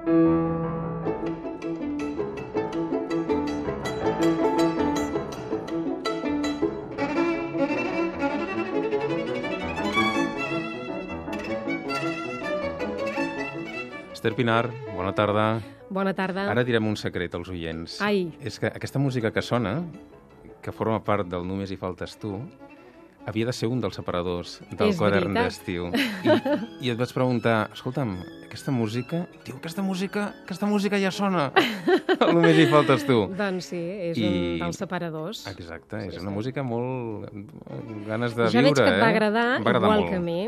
Esther 0.00 0.16
Pinar, 14.34 14.70
bona 14.96 15.12
tarda. 15.12 15.60
Bona 15.90 16.14
tarda. 16.16 16.46
Ara 16.48 16.64
direm 16.64 16.86
un 16.88 16.96
secret 16.96 17.34
als 17.36 17.50
oients. 17.52 18.00
Ai. 18.00 18.32
És 18.40 18.56
que 18.56 18.72
aquesta 18.72 18.98
música 18.98 19.30
que 19.32 19.42
sona, 19.44 19.82
que 20.64 20.72
forma 20.72 21.04
part 21.04 21.28
del 21.28 21.44
Només 21.44 21.68
hi 21.72 21.76
faltes 21.76 22.16
tu, 22.16 22.40
havia 23.26 23.46
de 23.46 23.52
ser 23.52 23.68
un 23.68 23.80
dels 23.82 23.94
separadors 23.98 24.58
del 24.70 24.90
És 24.92 24.98
quadern 24.98 25.34
d'estiu. 25.36 25.90
I, 26.24 26.36
I 26.86 26.90
et 26.92 26.98
vaig 26.98 27.12
preguntar, 27.14 27.70
escolta'm, 27.74 28.16
aquesta 28.46 28.72
música... 28.74 29.24
Diu, 29.46 29.56
aquesta 29.60 29.82
música, 29.84 30.24
aquesta 30.44 30.66
música 30.66 30.98
ja 31.02 31.10
sona. 31.14 31.50
Només 32.32 32.58
hi 32.58 32.66
faltes 32.70 33.04
tu. 33.06 33.20
Doncs 33.38 33.70
sí, 33.72 33.80
és 34.10 34.18
I- 34.18 34.26
un 34.26 34.64
dels 34.64 34.80
separadors. 34.82 35.44
Exacte, 35.52 36.06
és 36.08 36.14
Sí, 36.16 36.20
una 36.24 36.30
sí. 36.32 36.36
música 36.36 36.64
molt... 36.66 37.28
ganes 38.08 38.34
de 38.36 38.48
ja 38.50 38.60
viure, 38.62 38.72
veig 38.72 38.80
que 38.80 38.88
et 38.96 39.02
va 39.02 39.06
eh? 39.10 39.14
agradar, 39.14 39.48
va 39.60 39.70
agradar 39.70 39.86
igual 39.90 40.00
molt. 40.06 40.10
que 40.10 40.16
a 40.16 40.24
mi. 40.24 40.40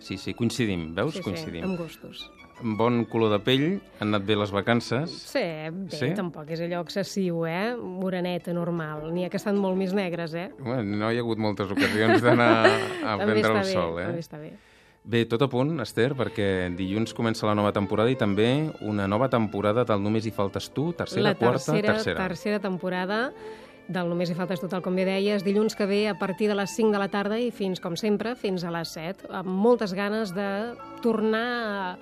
Sí, 0.00 0.16
sí, 0.18 0.34
coincidim, 0.34 0.92
veus? 0.94 1.14
sí, 1.16 1.22
coincidim. 1.24 1.62
sí, 1.64 1.66
amb 1.70 1.78
gustos. 1.80 2.26
Bon 2.60 3.04
color 3.06 3.30
de 3.36 3.38
pell, 3.44 3.66
han 4.00 4.08
anat 4.10 4.24
bé 4.26 4.34
les 4.34 4.50
vacances. 4.50 5.12
Sí, 5.30 5.38
bé, 5.70 5.90
Sí? 5.94 6.08
tampoc 6.16 6.48
és 6.50 6.60
allò 6.64 6.80
excessiu, 6.82 7.44
eh? 7.46 7.76
Moreneta, 7.78 8.52
normal. 8.52 9.12
N'hi 9.14 9.24
ha 9.26 9.30
que 9.30 9.38
estan 9.38 9.56
molt 9.56 9.76
més 9.78 9.92
negres, 9.94 10.34
eh? 10.34 10.48
Bueno, 10.58 10.96
no 10.98 11.12
hi 11.12 11.18
ha 11.18 11.22
hagut 11.22 11.38
moltes 11.38 11.70
ocasions 11.70 12.20
d'anar 12.22 12.66
a 12.66 13.14
també 13.18 13.32
prendre 13.38 13.52
el 13.52 13.62
bé, 13.62 13.72
sol, 13.72 13.94
també 14.00 14.18
eh? 14.18 14.24
està 14.26 14.38
bé. 14.42 14.52
Bé, 15.08 15.22
tot 15.24 15.40
a 15.40 15.48
punt, 15.48 15.78
Esther, 15.80 16.10
perquè 16.18 16.48
dilluns 16.76 17.14
comença 17.16 17.46
la 17.46 17.54
nova 17.54 17.70
temporada 17.72 18.10
i 18.10 18.16
també 18.18 18.72
una 18.84 19.06
nova 19.08 19.30
temporada 19.32 19.84
del 19.88 20.02
Només 20.02 20.26
hi 20.26 20.32
faltes 20.34 20.66
tu, 20.74 20.90
tercera, 20.92 21.22
la 21.30 21.34
quarta, 21.38 21.72
tercera, 21.72 21.94
tercera. 21.94 22.26
tercera 22.26 22.58
temporada 22.60 23.30
del 23.88 24.10
Només 24.10 24.28
hi 24.28 24.34
faltes 24.36 24.60
total, 24.60 24.82
com 24.84 24.92
bé 24.98 25.06
deies, 25.08 25.46
dilluns 25.46 25.74
que 25.78 25.86
ve 25.88 26.08
a 26.10 26.18
partir 26.18 26.50
de 26.50 26.54
les 26.58 26.74
5 26.76 26.90
de 26.92 26.98
la 27.00 27.08
tarda 27.08 27.38
i 27.40 27.48
fins, 27.50 27.80
com 27.80 27.96
sempre, 27.96 28.34
fins 28.36 28.64
a 28.64 28.70
les 28.74 28.90
7, 28.92 29.30
amb 29.32 29.48
moltes 29.48 29.94
ganes 29.96 30.34
de 30.36 30.74
tornar 31.00 31.46
a 31.48 31.98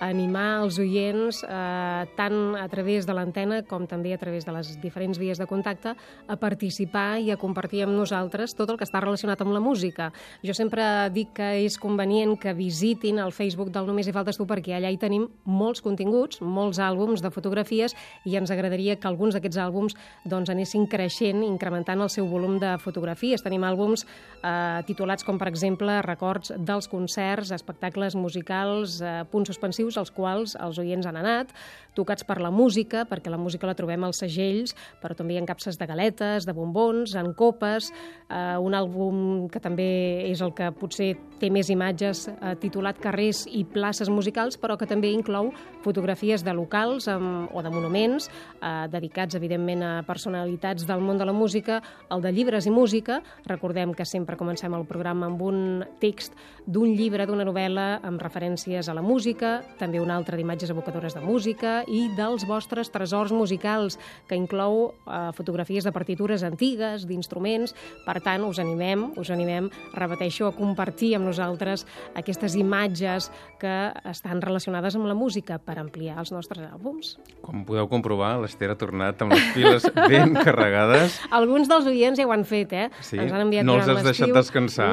animar 0.00 0.62
els 0.64 0.78
oients 0.80 1.42
eh, 1.44 2.04
tant 2.16 2.56
a 2.56 2.66
través 2.72 3.06
de 3.06 3.14
l'antena 3.14 3.60
com 3.68 3.84
també 3.86 4.14
a 4.14 4.18
través 4.18 4.46
de 4.48 4.54
les 4.54 4.72
diferents 4.80 5.18
vies 5.20 5.38
de 5.38 5.46
contacte 5.46 5.92
a 5.92 6.36
participar 6.40 7.20
i 7.20 7.30
a 7.30 7.36
compartir 7.40 7.84
amb 7.84 7.94
nosaltres 7.96 8.56
tot 8.56 8.72
el 8.72 8.78
que 8.80 8.88
està 8.88 9.02
relacionat 9.04 9.42
amb 9.44 9.52
la 9.52 9.60
música. 9.60 10.08
Jo 10.42 10.56
sempre 10.56 10.82
dic 11.12 11.34
que 11.36 11.50
és 11.66 11.76
convenient 11.78 12.36
que 12.40 12.54
visitin 12.56 13.20
el 13.20 13.34
Facebook 13.36 13.70
del 13.74 13.90
Només 13.90 14.08
hi 14.08 14.14
faltes 14.14 14.38
tu 14.38 14.46
perquè 14.48 14.76
allà 14.76 14.90
hi 14.92 14.98
tenim 15.00 15.26
molts 15.44 15.82
continguts, 15.84 16.40
molts 16.40 16.80
àlbums 16.80 17.20
de 17.20 17.32
fotografies 17.34 17.96
i 18.24 18.36
ens 18.40 18.50
agradaria 18.54 18.96
que 18.96 19.08
alguns 19.08 19.36
d'aquests 19.36 19.60
àlbums 19.60 19.96
doncs, 20.24 20.52
anessin 20.52 20.86
creixent, 20.88 21.42
incrementant 21.44 22.00
el 22.00 22.12
seu 22.12 22.28
volum 22.30 22.56
de 22.62 22.76
fotografies. 22.80 23.42
Tenim 23.44 23.66
àlbums 23.68 24.06
eh, 24.06 24.80
titulats 24.88 25.26
com, 25.26 25.38
per 25.40 25.50
exemple, 25.50 26.00
records 26.06 26.54
dels 26.56 26.88
concerts, 26.88 27.52
espectacles 27.52 28.16
musicals, 28.16 29.00
eh, 29.02 29.20
punts 29.30 29.50
suspensius 29.52 29.89
als 29.96 30.12
quals 30.14 30.56
els 30.60 30.78
oients 30.78 31.06
han 31.06 31.16
anat, 31.16 31.54
tocats 31.94 32.24
per 32.24 32.38
la 32.40 32.50
música, 32.54 33.04
perquè 33.08 33.30
la 33.30 33.38
música 33.40 33.68
la 33.68 33.74
trobem 33.78 34.04
als 34.06 34.20
segells, 34.22 34.74
però 35.02 35.16
també 35.16 35.34
hi 35.34 35.40
ha 35.40 35.46
capses 35.48 35.78
de 35.78 35.88
galetes, 35.88 36.46
de 36.46 36.54
bombons, 36.54 37.14
en 37.18 37.32
copes, 37.34 37.90
eh, 38.28 38.56
un 38.60 38.76
àlbum 38.76 39.48
que 39.50 39.60
també 39.60 39.88
és 40.30 40.40
el 40.40 40.54
que 40.54 40.70
potser 40.76 41.12
té 41.40 41.50
més 41.50 41.70
imatges 41.72 42.26
eh, 42.30 42.54
titulat 42.60 43.00
Carrers 43.00 43.46
i 43.48 43.64
places 43.64 44.10
musicals, 44.12 44.58
però 44.60 44.76
que 44.78 44.88
també 44.88 45.10
inclou 45.12 45.50
fotografies 45.84 46.44
de 46.44 46.54
locals 46.54 47.08
amb, 47.10 47.50
o 47.54 47.62
de 47.64 47.72
monuments 47.72 48.28
eh, 48.28 48.86
dedicats, 48.92 49.36
evidentment, 49.38 49.82
a 49.82 49.92
personalitats 50.06 50.86
del 50.86 51.02
món 51.04 51.18
de 51.18 51.26
la 51.26 51.34
música, 51.36 51.80
el 52.10 52.22
de 52.22 52.32
llibres 52.32 52.68
i 52.68 52.74
música. 52.74 53.20
Recordem 53.48 53.94
que 53.96 54.06
sempre 54.06 54.38
comencem 54.40 54.74
el 54.76 54.86
programa 54.86 55.26
amb 55.30 55.42
un 55.42 55.60
text 56.00 56.36
d'un 56.66 56.94
llibre, 56.94 57.26
d'una 57.26 57.46
novel·la, 57.48 57.88
amb 58.06 58.20
referències 58.22 58.88
a 58.88 58.94
la 58.94 59.02
música, 59.02 59.60
també 59.80 60.00
un 60.00 60.12
altre 60.12 60.36
d'imatges 60.36 60.70
evocadores 60.74 61.16
de 61.16 61.22
música 61.24 61.80
i 61.88 62.06
dels 62.16 62.44
vostres 62.48 62.92
tresors 62.92 63.32
musicals, 63.32 63.96
que 64.28 64.36
inclou 64.38 64.90
eh, 64.90 65.30
fotografies 65.36 65.86
de 65.86 65.92
partitures 65.96 66.44
antigues, 66.46 67.06
d'instruments. 67.08 67.74
Per 68.04 68.18
tant, 68.20 68.44
us 68.44 68.60
animem, 68.62 69.08
us 69.20 69.32
animem, 69.32 69.70
repeteixo, 69.96 70.50
a 70.50 70.54
compartir 70.56 71.14
amb 71.16 71.30
nosaltres 71.30 71.86
aquestes 72.18 72.56
imatges 72.60 73.30
que 73.60 73.74
estan 74.10 74.42
relacionades 74.44 74.96
amb 74.96 75.08
la 75.08 75.16
música 75.16 75.58
per 75.58 75.78
ampliar 75.80 76.18
els 76.20 76.32
nostres 76.34 76.66
àlbums. 76.68 77.16
Com 77.44 77.64
podeu 77.68 77.88
comprovar, 77.90 78.34
l'Esther 78.42 78.70
ha 78.74 78.78
tornat 78.78 79.20
amb 79.24 79.34
les 79.34 79.46
piles 79.56 79.86
ben 80.10 80.36
carregades. 80.36 81.18
Alguns 81.40 81.70
dels 81.70 81.88
oients 81.90 82.20
ja 82.20 82.28
ho 82.28 82.34
han 82.34 82.44
fet, 82.48 82.74
eh? 82.76 82.88
Sí? 83.00 83.18
Ens 83.20 83.32
han 83.32 83.46
enviat 83.46 83.66
No 83.66 83.78
els 83.80 83.88
has 83.88 84.04
deixat 84.04 84.34
descansar? 84.34 84.92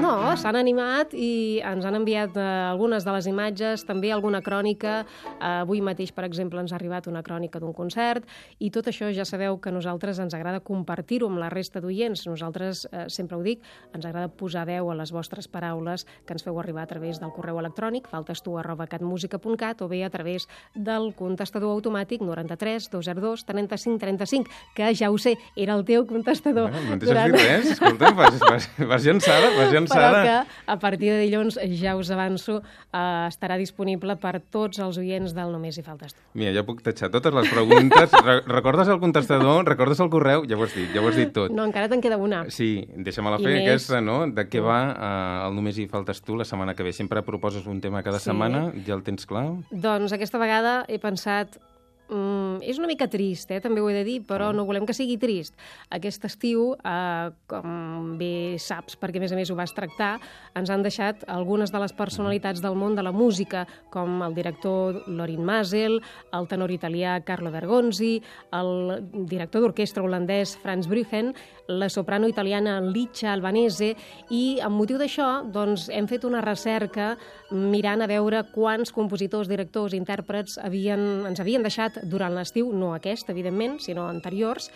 No, 0.00 0.16
s'han 0.38 0.58
animat 0.58 1.14
i 1.14 1.60
ens 1.66 1.86
han 1.86 1.98
enviat 1.98 2.36
eh, 2.36 2.46
algunes 2.72 3.06
de 3.06 3.14
les 3.16 3.30
imatges, 3.30 3.84
també 3.86 4.12
alguna 4.16 4.42
crònica. 4.42 5.04
Avui 5.40 5.82
mateix, 5.84 6.12
per 6.12 6.24
exemple, 6.26 6.60
ens 6.60 6.72
ha 6.72 6.78
arribat 6.80 7.06
una 7.06 7.22
crònica 7.22 7.60
d'un 7.62 7.74
concert 7.76 8.26
i 8.58 8.70
tot 8.74 8.88
això 8.90 9.10
ja 9.14 9.24
sabeu 9.28 9.60
que 9.60 9.72
nosaltres 9.72 10.18
ens 10.22 10.34
agrada 10.34 10.60
compartir-ho 10.64 11.28
amb 11.30 11.40
la 11.42 11.50
resta 11.52 11.80
d'oients. 11.80 12.26
Nosaltres, 12.26 12.86
eh, 12.90 13.06
sempre 13.08 13.36
ho 13.36 13.42
dic, 13.42 13.62
ens 13.94 14.04
agrada 14.04 14.28
posar 14.28 14.66
veu 14.66 14.90
a 14.90 14.98
les 14.98 15.12
vostres 15.12 15.48
paraules 15.48 16.06
que 16.26 16.34
ens 16.34 16.44
feu 16.44 16.58
arribar 16.60 16.82
a 16.82 16.90
través 16.90 17.20
del 17.20 17.32
correu 17.34 17.58
electrònic 17.60 18.08
faltestu 18.08 18.56
arroba 18.58 18.86
catmusica.cat 18.86 19.82
o 19.82 19.88
bé 19.88 20.02
a 20.04 20.10
través 20.10 20.48
del 20.74 21.12
contestador 21.16 21.74
automàtic 21.76 22.22
93 22.22 22.90
202 22.90 23.44
35 23.44 23.98
35, 23.98 24.50
que 24.74 24.94
ja 24.94 25.10
ho 25.10 25.18
sé, 25.18 25.36
era 25.56 25.74
el 25.74 25.84
teu 25.84 26.06
contestador. 26.06 26.70
Bueno, 26.70 26.96
no 26.96 27.00
deixes 27.00 27.32
dir 27.32 27.32
res, 27.34 27.70
escolta, 27.76 28.12
vas, 28.12 28.38
vas, 28.40 28.68
vas 28.78 29.04
llançada, 29.04 29.50
vas 29.56 29.66
però 29.66 29.72
llançada. 29.72 30.22
que 30.22 30.36
a 30.66 30.78
partir 30.78 31.12
de 31.12 31.20
dilluns, 31.24 31.58
ja 31.80 31.96
us 31.96 32.10
avanço, 32.10 32.60
eh, 32.92 33.26
estarà 33.28 33.58
disponible 33.58 34.05
per 34.14 34.38
tots 34.40 34.78
els 34.78 34.96
oients 35.02 35.34
del 35.34 35.50
Només 35.50 35.74
hi 35.76 35.82
faltes 35.82 36.14
tu. 36.14 36.20
Mira, 36.38 36.52
ja 36.54 36.62
puc 36.62 36.84
tatxar 36.86 37.10
totes 37.10 37.34
les 37.34 37.50
preguntes. 37.50 38.12
Re 38.22 38.36
recordes 38.46 38.86
el 38.94 39.00
contestador? 39.02 39.66
Recordes 39.66 39.98
el 39.98 40.08
correu? 40.14 40.44
Ja 40.46 40.54
ho 40.56 40.62
has 40.62 40.74
dit, 40.78 40.86
ja 40.94 41.02
ho 41.02 41.08
has 41.10 41.16
dit 41.18 41.32
tot. 41.34 41.50
No, 41.50 41.64
encara 41.66 41.88
te'n 41.90 42.00
queda 42.04 42.16
una. 42.16 42.44
Sí, 42.48 42.86
deixa-me-la 42.94 43.40
I 43.40 43.42
fer, 43.48 43.54
més- 43.56 43.66
aquesta, 43.72 44.00
no? 44.00 44.20
De 44.30 44.46
què 44.48 44.62
va 44.62 44.78
eh, 44.94 45.48
el 45.48 45.56
Només 45.58 45.78
hi 45.82 45.88
faltes 45.90 46.22
tu 46.22 46.36
la 46.38 46.44
setmana 46.46 46.74
que 46.78 46.84
ve? 46.86 46.92
Sempre 46.92 47.22
proposes 47.26 47.66
un 47.66 47.80
tema 47.80 48.04
cada 48.06 48.20
Sí. 48.20 48.30
setmana, 48.30 48.70
ja 48.86 48.94
el 48.94 49.02
tens 49.02 49.26
clar? 49.26 49.48
Doncs 49.72 50.12
aquesta 50.12 50.38
vegada 50.38 50.84
he 50.86 51.00
pensat 51.02 51.58
Mm, 52.06 52.60
és 52.62 52.78
una 52.78 52.86
mica 52.86 53.08
trist, 53.10 53.50
eh? 53.50 53.58
també 53.62 53.82
ho 53.82 53.88
he 53.90 53.94
de 53.96 54.04
dir, 54.06 54.20
però 54.26 54.52
no 54.54 54.64
volem 54.66 54.84
que 54.86 54.94
sigui 54.94 55.16
trist. 55.18 55.56
Aquest 55.90 56.24
estiu, 56.28 56.76
eh, 56.78 57.30
com 57.50 58.14
bé 58.20 58.58
saps, 58.62 58.94
perquè 59.00 59.18
a 59.18 59.24
més 59.24 59.34
a 59.34 59.38
més 59.38 59.50
ho 59.50 59.56
vas 59.58 59.74
tractar, 59.74 60.12
ens 60.54 60.70
han 60.70 60.84
deixat 60.86 61.24
algunes 61.26 61.72
de 61.74 61.80
les 61.82 61.94
personalitats 61.96 62.62
del 62.62 62.78
món 62.78 62.94
de 62.94 63.02
la 63.02 63.10
música, 63.10 63.64
com 63.90 64.22
el 64.22 64.36
director 64.38 65.02
Lorin 65.08 65.42
Masel, 65.44 65.98
el 66.32 66.46
tenor 66.46 66.70
italià 66.70 67.18
Carlo 67.26 67.50
Bergonzi, 67.50 68.20
el 68.54 69.02
director 69.26 69.66
d'orquestra 69.66 70.04
holandès 70.06 70.54
Franz 70.62 70.86
Brüchen, 70.86 71.34
la 71.66 71.88
soprano 71.90 72.28
italiana 72.28 72.78
Licia 72.80 73.32
Albanese, 73.32 73.96
i 74.30 74.60
amb 74.62 74.78
motiu 74.78 74.98
d'això 75.02 75.42
doncs, 75.50 75.88
hem 75.90 76.06
fet 76.06 76.24
una 76.24 76.44
recerca 76.44 77.16
mirant 77.50 78.02
a 78.02 78.06
veure 78.10 78.44
quants 78.54 78.92
compositors, 78.94 79.50
directors, 79.50 79.94
intèrprets 79.98 80.60
havien, 80.62 81.26
ens 81.26 81.42
havien 81.42 81.66
deixat 81.66 81.95
durant 82.04 82.34
l'estiu, 82.34 82.72
no 82.72 82.94
aquest, 82.94 83.30
evidentment, 83.30 83.80
sinó 83.80 84.08
anteriors, 84.08 84.70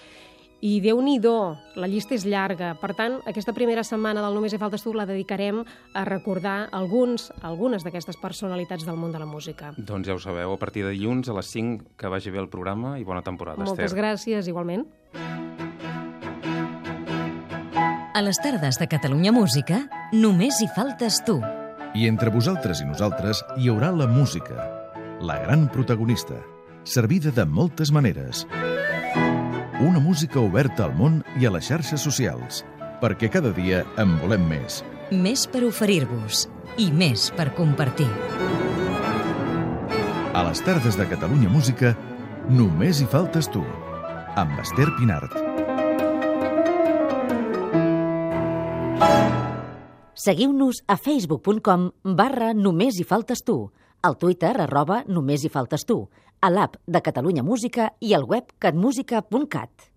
i 0.61 0.81
déu 0.81 1.01
nhi 1.01 1.19
la 1.77 1.89
llista 1.89 2.15
és 2.15 2.25
llarga. 2.25 2.75
Per 2.81 2.95
tant, 2.95 3.21
aquesta 3.27 3.53
primera 3.53 3.83
setmana 3.85 4.21
del 4.21 4.35
Només 4.35 4.53
hi 4.53 4.59
faltes 4.59 4.83
tu 4.83 4.93
la 4.93 5.07
dedicarem 5.07 5.65
a 5.95 6.05
recordar 6.05 6.69
alguns, 6.73 7.33
algunes 7.43 7.83
d'aquestes 7.83 8.17
personalitats 8.21 8.85
del 8.85 8.97
món 8.97 9.13
de 9.13 9.19
la 9.19 9.27
música. 9.27 9.73
Doncs 9.77 10.07
ja 10.07 10.15
ho 10.15 10.21
sabeu, 10.21 10.53
a 10.53 10.59
partir 10.59 10.85
de 10.85 10.91
dilluns 10.91 11.29
a 11.29 11.35
les 11.35 11.47
5 11.47 11.97
que 11.97 12.09
vagi 12.09 12.31
bé 12.31 12.39
el 12.39 12.49
programa 12.49 12.99
i 12.99 13.05
bona 13.05 13.23
temporada, 13.23 13.65
Moltes 13.65 13.91
Esther. 13.91 13.99
gràcies, 13.99 14.49
igualment. 14.49 14.87
A 18.13 18.23
les 18.23 18.37
tardes 18.43 18.77
de 18.79 18.87
Catalunya 18.87 19.33
Música, 19.33 19.89
només 20.13 20.61
hi 20.61 20.69
faltes 20.77 21.23
tu. 21.25 21.41
I 21.95 22.07
entre 22.07 22.31
vosaltres 22.31 22.83
i 22.83 22.85
nosaltres 22.85 23.41
hi 23.57 23.71
haurà 23.71 23.91
la 23.97 24.07
música, 24.07 24.69
la 25.21 25.39
gran 25.41 25.69
protagonista, 25.73 26.37
servida 26.85 27.31
de 27.31 27.45
moltes 27.45 27.93
maneres. 27.93 28.47
Una 29.81 30.01
música 30.01 30.41
oberta 30.41 30.85
al 30.85 30.95
món 30.97 31.23
i 31.41 31.47
a 31.47 31.53
les 31.55 31.69
xarxes 31.69 32.03
socials, 32.03 32.65
perquè 33.01 33.31
cada 33.33 33.53
dia 33.57 33.85
en 34.01 34.17
volem 34.21 34.45
més. 34.49 34.83
Més 35.11 35.47
per 35.51 35.65
oferir-vos 35.67 36.47
i 36.79 36.91
més 36.93 37.31
per 37.37 37.51
compartir. 37.57 38.09
A 40.31 40.45
les 40.47 40.61
tardes 40.63 40.97
de 40.97 41.07
Catalunya 41.11 41.51
Música, 41.51 41.95
només 42.49 43.01
hi 43.01 43.09
faltes 43.11 43.51
tu, 43.51 43.65
amb 44.39 44.61
Esther 44.63 44.89
Pinart. 44.99 45.35
Seguiu-nos 50.21 50.83
a 50.87 50.99
facebook.com 51.01 51.91
barra 52.05 52.53
només 52.53 52.99
hi 53.01 53.07
faltes 53.09 53.41
tu, 53.41 53.71
al 54.05 54.17
Twitter 54.21 54.53
arroba 54.61 55.03
només 55.09 55.45
hi 55.45 55.51
faltes 55.53 55.87
tu, 55.89 56.03
a 56.41 56.49
l'app 56.49 56.77
de 56.87 57.01
Catalunya 57.05 57.43
Música 57.45 57.91
i 58.01 58.15
al 58.17 58.25
web 58.25 58.53
catmusica.cat. 58.65 59.91